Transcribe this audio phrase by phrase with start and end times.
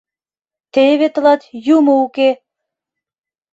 [0.73, 1.41] Теве тылат
[1.75, 2.29] юмо уке!